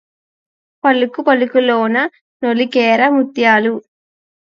[0.83, 1.95] పలుకుపలుకులోన
[2.43, 3.73] నొలికెరా ముత్యాలు